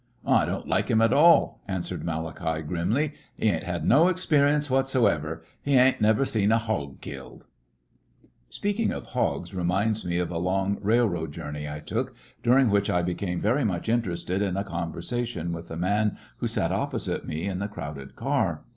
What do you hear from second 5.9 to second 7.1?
never seen a hog